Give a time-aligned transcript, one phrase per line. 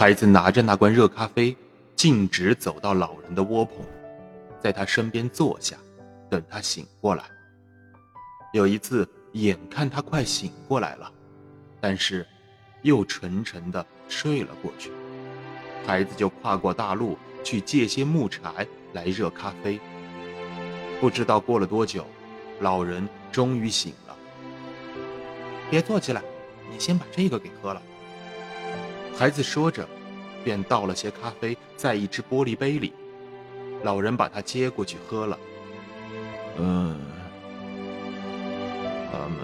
[0.00, 1.54] 孩子拿着那罐热咖啡，
[1.94, 3.84] 径直走到老人的窝棚，
[4.58, 5.76] 在他身边坐下，
[6.30, 7.24] 等他醒过来。
[8.54, 11.12] 有一次，眼看他快醒过来了，
[11.82, 12.26] 但是
[12.80, 14.90] 又沉沉的睡了过去。
[15.86, 19.78] 孩子就跨过大路去借些木柴来热咖啡。
[20.98, 22.06] 不知道过了多久，
[22.60, 24.16] 老人终于醒了。
[25.68, 26.22] 别坐起来，
[26.72, 27.82] 你先把这个给喝了。
[29.20, 29.86] 孩子说着，
[30.42, 32.94] 便倒了些咖啡在一只玻璃杯里。
[33.82, 35.38] 老人把它接过去喝了。
[36.56, 36.98] 嗯。
[39.12, 39.36] 他们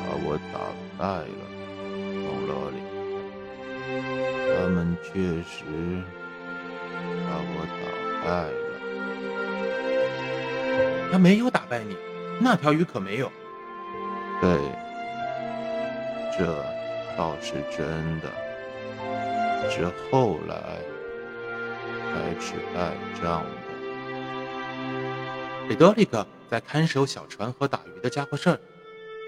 [0.00, 0.58] 把我打
[0.98, 1.42] 败了，
[2.26, 2.78] 蒙罗里。
[4.58, 5.12] 他们确
[5.44, 5.62] 实
[7.28, 7.86] 把我打
[8.26, 8.58] 败了。
[11.12, 11.96] 他没有打败你，
[12.40, 13.30] 那条鱼可没有。
[14.40, 14.58] 对，
[16.36, 16.64] 这
[17.16, 17.86] 倒是真
[18.20, 18.28] 的。
[19.70, 20.78] 是后来
[22.12, 23.50] 开始赖账的。
[25.68, 26.26] 贝多利克。
[26.50, 28.58] 在看守小船和打鱼的家伙事儿，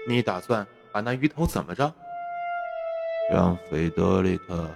[0.05, 1.89] 你打算把那鱼头怎么着？
[3.31, 4.69] 让菲德里克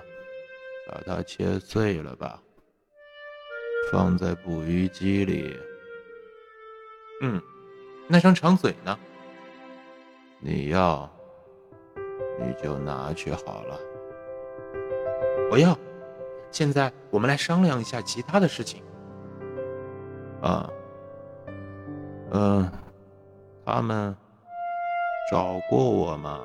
[0.87, 2.41] 把它切碎了吧，
[3.91, 5.59] 放在捕鱼机里。
[7.21, 7.41] 嗯，
[8.07, 8.97] 那张长嘴呢？
[10.39, 11.13] 你要，
[12.39, 13.77] 你就拿去好了。
[15.49, 15.77] 我要。
[16.51, 18.83] 现在我们来商量一下其他的事情。
[20.41, 20.69] 啊。
[22.31, 22.69] 嗯，
[23.65, 24.15] 他们
[25.31, 26.43] 找过我吗？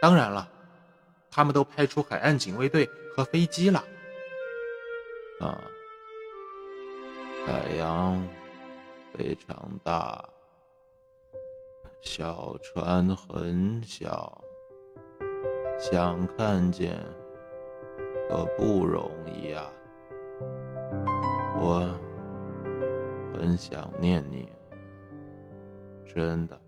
[0.00, 0.48] 当然了，
[1.30, 3.84] 他们都派出海岸警卫队和飞机了。
[5.38, 5.60] 啊，
[7.46, 8.20] 海洋
[9.12, 10.24] 非常大，
[12.02, 14.41] 小船很小，
[15.82, 16.96] 想看见
[18.28, 19.68] 可不容易啊。
[21.60, 21.92] 我。
[23.42, 24.48] 很想念你，
[26.06, 26.61] 真的。